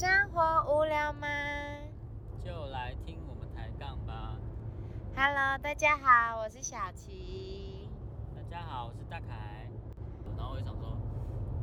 [0.00, 1.28] 生活无聊吗
[2.42, 4.34] 就来听我们抬杠吧。
[5.14, 7.86] ？Hello，大家好，我是小琪。
[8.34, 9.68] 大家好，我是大凯。
[10.38, 10.96] 然后我就想说，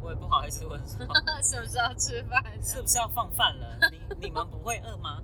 [0.04, 1.00] 我也不好意思问说，
[1.42, 2.44] 什么时候吃饭？
[2.62, 3.76] 是不是要放饭了？
[3.92, 5.20] 你你们不会饿吗？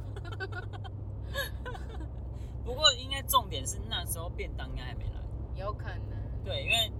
[2.66, 5.22] 不过应该重点是那时候便当应该还没来。
[5.54, 6.44] 有可能。
[6.44, 6.92] 对，因为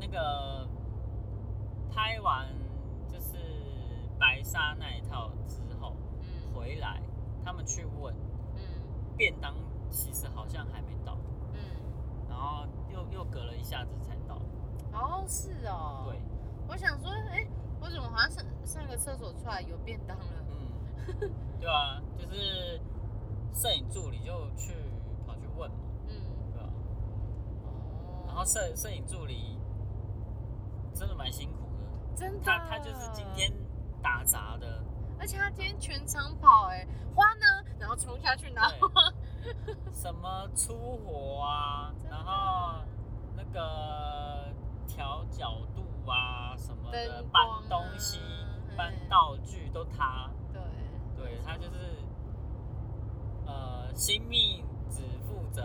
[0.00, 0.68] 那个
[1.88, 2.69] 拍完就是
[4.20, 7.02] 白沙那一套之后嗯回来，
[7.42, 8.14] 他们去问
[8.54, 8.60] 嗯
[9.16, 9.54] 便当，
[9.88, 11.16] 其实好像还没到，
[11.54, 11.58] 嗯。
[12.28, 14.36] 然后又又隔了一下子才到。
[14.92, 16.04] 哦，是哦。
[16.06, 16.20] 对，。
[16.68, 17.46] 我想说，哎、
[17.80, 20.24] 我怎么好像上上个厕所出来有便当了？
[21.08, 22.80] 嗯， 对啊，就是
[23.54, 24.74] 摄影助理就去
[25.26, 25.76] 跑去问嘛，
[26.08, 26.14] 嗯。
[26.52, 26.68] 对吧、
[27.64, 28.24] 哦。
[28.26, 29.58] 然后摄摄影助理
[30.94, 32.44] 真的蛮辛苦的，真的。
[32.44, 33.52] 他他就是今天
[34.02, 34.82] 打杂的，
[35.18, 37.46] 而且他今天全场跑、哎，花呢？
[37.78, 38.88] 然后冲下去拿花。
[39.92, 42.82] 什么出活啊，然后
[43.36, 44.52] 那个
[44.86, 48.18] 调角度啊什么的，搬东西、
[48.76, 50.60] 搬嗯道具都他，对。
[51.16, 51.98] 对他就是
[53.46, 55.62] 呃新密只负责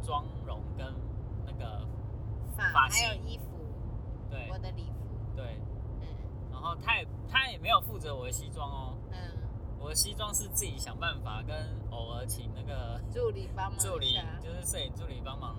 [0.00, 0.94] 妆容跟
[1.44, 1.84] 那个
[2.56, 3.58] 发发还有型衣服，
[4.30, 5.34] 对我的礼服。
[5.34, 5.69] 对，嗯
[6.60, 9.18] 然后他也他也没有负责我的西装哦，嗯。
[9.78, 11.56] 我的西装是自己想办法，跟
[11.90, 15.56] 偶尔请那个助理帮忙助理，就是摄影助理帮忙，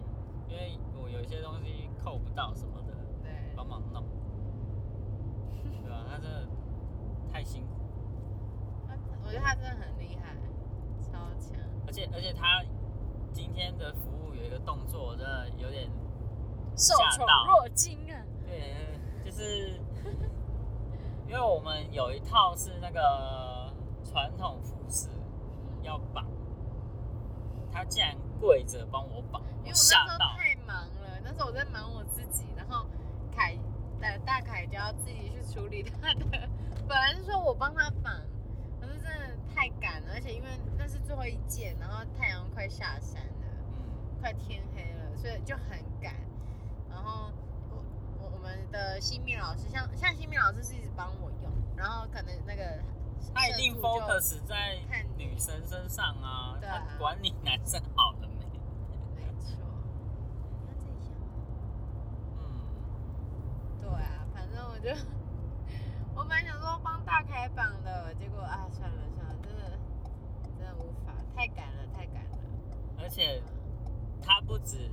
[0.47, 4.03] 因为我有一些东西扣不到什么的，对，帮忙弄，
[5.81, 6.47] 对吧、他真的
[7.33, 7.81] 太辛苦，
[8.87, 8.93] 他
[9.25, 10.35] 我觉得他真的很厉害，
[11.01, 11.59] 超强。
[11.87, 12.63] 而且而且他
[13.33, 15.89] 今天的服务有一个动作，我真的有点
[16.77, 18.21] 受宠若惊啊！
[18.45, 19.81] 对，就是
[21.31, 25.07] 因为我们有一套是那个传统服饰
[25.81, 26.27] 要绑，
[27.71, 30.17] 他竟然跪着帮我绑，因为我那吓到。
[30.17, 32.85] 时候太忙了，那时候我在忙我自己，然后
[33.33, 33.57] 凯
[34.01, 36.25] 呃大凯就要自己去处理他的，
[36.85, 38.13] 本来是说我帮他绑，
[38.81, 43.47] 可是真的太赶了，而且因为那是最后一件，然后太阳快下山了。
[43.77, 46.13] 嗯，快天黑了，所以就很赶。
[48.81, 52.63] 然后我我我们的新密老师，像像新密老师是一直帮我用，然后可能那个
[53.33, 58.45] 他一定 focus 在看女生身上啊，对啊他管你男生好了没？
[59.15, 59.55] 没错。
[60.65, 61.11] 那这一下，
[62.37, 62.41] 嗯，
[63.81, 64.89] 对啊，反正我就
[66.15, 69.79] 我本来想说帮大开榜的，结果啊算了算了，真的
[70.57, 72.37] 真的无法，太赶了太赶了。
[72.99, 73.41] 而且
[74.21, 74.89] 他不止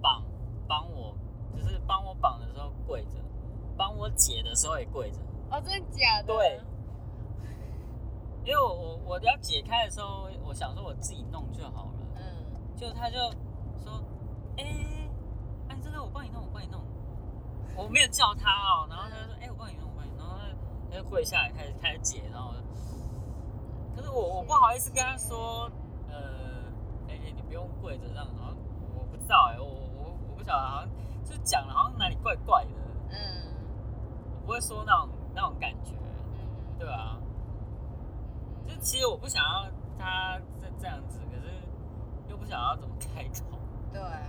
[0.00, 0.24] 绑
[0.66, 1.16] 帮我，
[1.56, 3.18] 就是帮我绑的时候跪着，
[3.78, 5.18] 帮我解的时候也跪着。
[5.50, 6.24] 哦，真的假的？
[6.26, 6.60] 对。
[8.44, 13.16] 因为我我我要解开的时候，我想说我自己弄就好了，嗯，就他就
[13.84, 14.02] 说，
[14.56, 14.64] 哎、
[15.68, 16.80] 哎、这个我帮你弄，我帮你弄。
[17.76, 20.42] 我没有叫他哦，然后他就说，哎、我帮你弄，我帮你弄，然后
[20.90, 22.54] 他就跪下来开始开始解，然后
[23.94, 25.70] 可是我我不好意思跟他说，
[26.08, 26.16] 呃，
[27.08, 28.54] 哎、哎你不用跪着这样，然后
[28.96, 30.88] 我不知道哎、我我我不晓得，好像
[31.22, 32.70] 就讲了好像哪里怪怪的，
[33.10, 33.52] 嗯
[34.40, 41.48] 我不会说那种那种感觉，嗯，对吧、嗯就其实我不想要他这这样子，可是
[42.28, 43.56] 又不想要怎么开口，
[43.92, 44.20] 对啊，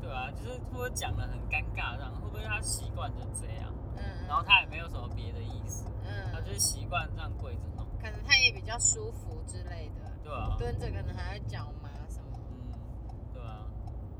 [0.00, 13.64] 对啊、就是会不会讲的很尴尬这样，会不会他习惯就这样，嗯，然后他也没有什么别的意思，嗯，他就是习惯这样跪着弄，可能他也比较舒服之类的，对啊、蹲着可能还要脚麻什么，嗯，对啊、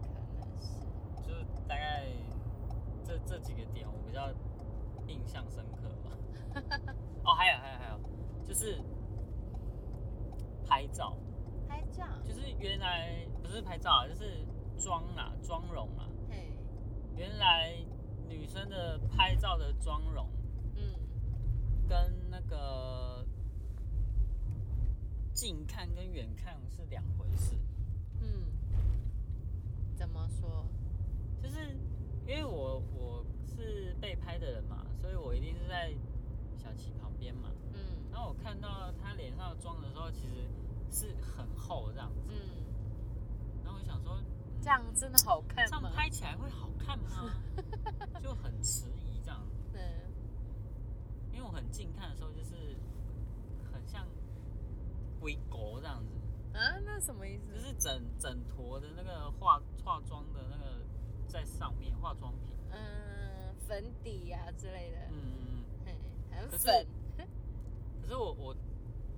[0.02, 0.80] 可能是，
[1.22, 2.06] 就是大概
[3.04, 4.28] 这这几个点我比较
[5.06, 6.16] 印象深刻吧。
[7.28, 8.00] 哦，还有还有还有，
[8.42, 8.82] 就是
[10.66, 11.14] 拍照，
[11.68, 14.46] 拍照，就是原来不是拍照啊，就是
[14.78, 16.08] 妆啊，妆容啊。
[16.30, 16.56] 嘿，
[17.14, 17.74] 原来
[18.26, 20.26] 女生的拍照的妆容
[20.74, 20.94] 嗯，
[21.86, 23.22] 跟那个
[25.34, 27.54] 近看跟远看是两回事。
[28.22, 28.46] 嗯，
[29.94, 30.66] 怎么说？
[31.42, 31.76] 就是
[32.26, 35.92] 因为我我是被拍的人嘛，所以我一定是在
[37.18, 37.50] 边嘛。
[37.72, 37.78] 嗯
[38.10, 40.48] 然后我看到她脸上的妆的时候，其实
[40.90, 42.32] 是很厚这样子。
[42.32, 42.38] 嗯，
[43.64, 44.24] 然后我想说，嗯
[44.60, 45.90] 这样真的好看这样吗？
[45.94, 47.30] 拍起来会好看吗？
[48.22, 49.40] 就很迟疑这样。
[49.72, 49.80] 嗯，
[51.32, 52.76] 因为我很近看的时候，就是
[53.72, 54.06] 很像
[55.20, 57.54] 微狗这样子，啊，那什么意思？
[57.54, 60.84] 就是整整坨的那个化化妆的那个
[61.28, 62.56] 在上面化妆品。
[62.72, 65.64] 嗯，粉底啊之类的，嗯嗯嗯。
[65.86, 65.96] 嘿，
[66.36, 66.97] 很可是粉，可
[68.08, 68.56] 是我我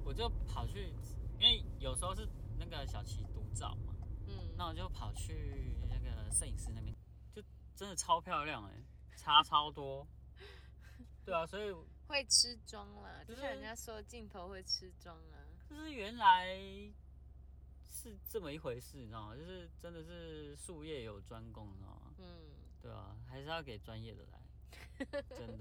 [0.04, 0.92] 我就跑去，
[1.38, 2.28] 因为有时候是
[2.58, 3.94] 那个小琪独照嘛，
[4.26, 6.94] 嗯，那我就跑去那个摄影师那边，
[7.32, 7.42] 就
[7.75, 8.82] 真的超漂亮哎、
[9.16, 10.06] 差超多。
[11.25, 11.72] 对啊，所以
[12.08, 15.38] 会吃妆啦，就就像人家说镜头会吃妆啊。
[15.69, 16.56] 就是原来
[17.88, 19.37] 是这么一回事，你知道吗？
[19.37, 22.12] 就是真的是术业有专攻，你知道吗？
[22.19, 22.26] 嗯，
[22.82, 25.60] 对啊，还是要给专业的来， 真的。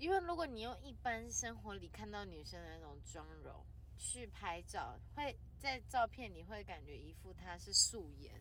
[0.00, 3.54] 因为如果你用一般生活里看到女生的那种妆容
[3.98, 8.32] 去拍照，会在照片里会感觉一副她是素颜，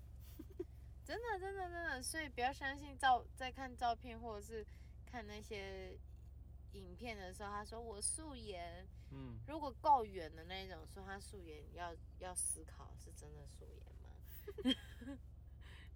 [1.03, 4.65] 真的真的真的，所以不要相信照在看照片或者是
[5.05, 5.99] 看那些
[6.71, 14.79] 影片的时候，他说我素颜，嗯，如果够远的那种说他素颜，要要思考是真的素颜吗？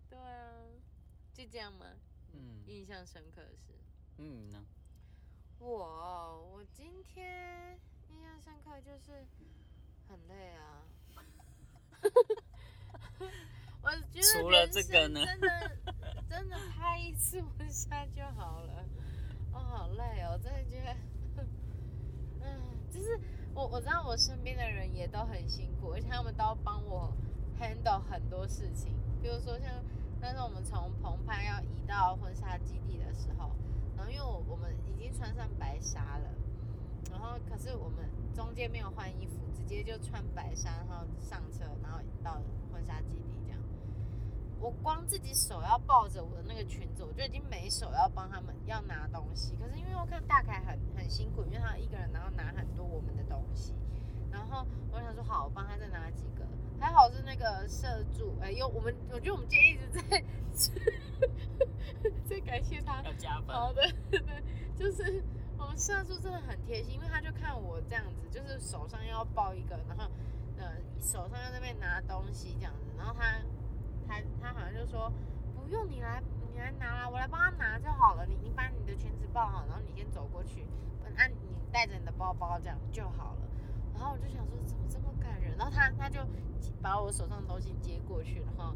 [0.09, 0.51] 对啊，
[1.33, 1.85] 就这样吗？
[2.33, 3.73] 嗯印象深刻的是。
[4.17, 4.63] 嗯呢，
[5.63, 7.79] 我我今天
[8.09, 9.25] 印象深刻就是
[10.09, 10.83] 很累啊。
[13.81, 15.47] 我觉得除了这个呢真的
[16.29, 18.85] 真的拍一次婚纱就好了。
[19.53, 21.47] 哦，好累哦，真的觉得，
[22.41, 22.59] 嗯，
[22.91, 23.17] 就是
[23.53, 27.15] 我我知道我身边的人也都很辛苦，而且他们都要帮我
[27.57, 29.69] handle 很多事情，比如说像
[30.19, 33.62] 那时候我们从澎湃要移到婚纱基地的时候，然
[34.05, 36.29] 后因为我我们已经穿上白纱了，
[37.11, 42.41] 然后可是我们中间没有换衣服，直接就穿白纱，然后上车，然后到
[42.71, 43.59] 婚纱基地这样。
[44.59, 49.55] 我光自己手要抱着我的那个裙子，我就已经没手要帮他们要拿东西。
[49.57, 53.73] 可是因为我看大凯很很辛苦，因为他一个人然后拿很多我们的东西，
[54.31, 56.43] 然后我想说好，我帮他再拿几个。
[56.79, 60.23] 还好是那个社助，哎、呦，我们我觉得我们今天一直在
[62.27, 63.55] 在感谢他，要加分。
[63.55, 63.82] 好的，
[65.83, 70.09] 社助真的很贴心，因为他就看我这样子，就是手上要抱一个，然后
[70.57, 70.71] 呃
[71.01, 73.35] 手上要那边拿东西这样子，然后他
[74.07, 75.11] 他他好像就说
[75.53, 80.65] 不用你来你来拿啦，我来帮他拿就好了，你你把你的裙子抱好，然后你先走过去，
[81.17, 81.35] 按你
[81.69, 83.41] 带着你的包包这样就好了。
[83.93, 86.21] 然后我就想说怎么这么感人，然后他他就
[86.81, 88.73] 把我手上的东西接过去，然后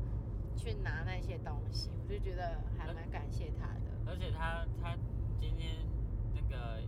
[0.57, 4.11] 去拿那些东西，我就觉得还蛮感谢他的。
[4.11, 4.93] 而且他他
[5.39, 5.77] 今天
[6.35, 6.81] 那个，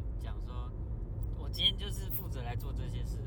[1.49, 3.17] 我今天就是负责来做这些事。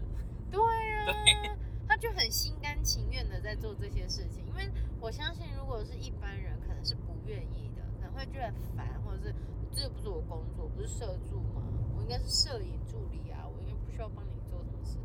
[0.48, 1.58] 对啊，
[1.88, 4.70] 他就很心甘情愿的在做这些事情，因为
[5.00, 9.34] 我相信，如果是一般人，可能是不愿意的，可能会觉得烦，或者是
[9.72, 11.62] 这不是我工作，不是摄助吗？
[11.96, 14.96] 我应该是摄影助理啊，我应该不需要帮你做什么事。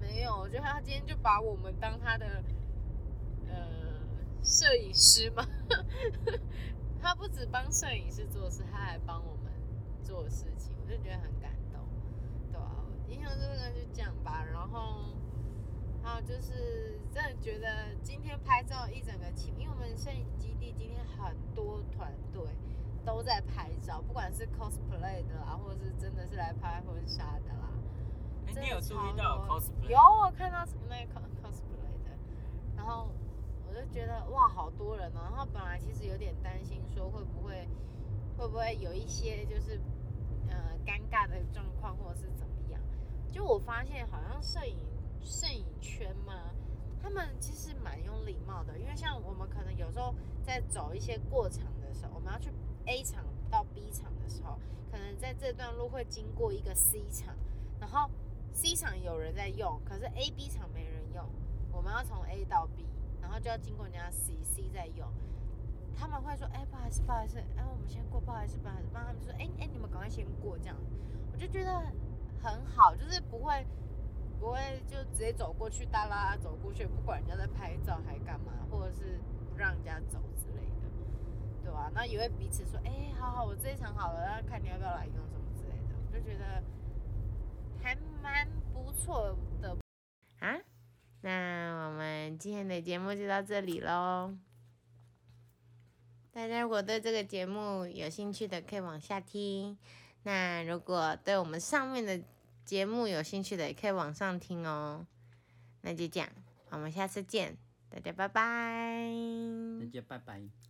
[0.00, 2.44] 没有，我觉得他今天就把我们当他的
[3.48, 3.66] 呃
[4.44, 5.44] 摄影师嘛，
[7.02, 9.52] 他不止帮摄影师做事，他还帮我们
[10.04, 11.50] 做事情，我就觉得很感
[13.10, 14.44] 印象深刻就这样吧。
[14.50, 15.04] 然后
[16.02, 22.42] 还有就是真的觉得今天拍照一整个情，因为我们摄影基地今天很多团队
[23.04, 27.68] 都在拍照，不管是 cosplay 的啦，或者是真的是来拍婚纱的啦。
[28.46, 29.90] 哎、真的你有注超意到多 cosplay？
[29.90, 32.16] 有，我看到那个 cos- cosplay 的，
[32.76, 33.08] 然后
[33.68, 35.20] 我就觉得哇，好多人哦。
[35.24, 37.68] 然后本来其实有点担心，说会不会
[38.38, 39.78] 会不会有一些就是
[40.48, 40.56] 呃
[40.86, 42.14] 尴尬的状况，或。
[43.30, 44.76] 就我发现好像摄影
[45.22, 46.50] 摄影圈嘛，
[47.02, 52.50] 他们其实蛮有礼貌的，因为像我们可能有时候在走一些过场的时候，我们要去
[52.86, 54.58] A 场到 B 场的时候，
[54.90, 57.34] 可能在这段路会经过一个 C 场，
[57.78, 58.10] 然后
[58.52, 61.24] C 场有人在用，可是 A、B 场没人用，
[61.72, 62.84] 我们要从 A 到 B，
[63.20, 65.08] 然后就要经过人家 C，C 在用。
[65.96, 70.76] 他们会说：“哎、不好意思，不好意思，哎、我们先过，不好意思，不好意思。”帮他们说：“哎、哎、你们赶快先过。”这样，
[71.30, 71.70] 我就觉得
[72.42, 73.66] 很好，就是不会
[74.38, 79.20] 不会就直接走过去，哒啦走过去，不管人家在拍照还干嘛，或者是
[79.50, 80.88] 不让人家走之类的，
[81.62, 86.62] 对吧、那也会彼此说：“哎、好好，我这一场好了，那看你要不要来用什么之类的。”我就觉得
[87.82, 89.76] 还蛮不错的
[90.40, 90.56] 啊。
[91.20, 94.34] 那我们今天的节目就到这里喽。
[96.32, 99.76] 大家如果对这个节目有兴趣的，可以往下听。
[100.22, 102.20] 那如果对我们上面的
[102.64, 105.06] 节目有兴趣的，也可以往上听哦。
[105.82, 106.28] 那就这样，
[106.70, 107.56] 我们下次见，
[107.88, 109.10] 大家拜拜。
[109.80, 110.69] 大家拜拜。